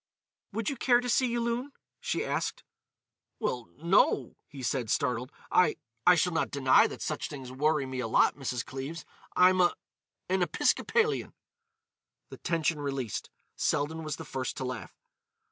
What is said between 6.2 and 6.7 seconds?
not